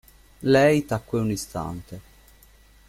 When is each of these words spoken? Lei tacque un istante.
Lei 0.39 0.83
tacque 0.83 1.19
un 1.19 1.29
istante. 1.29 2.01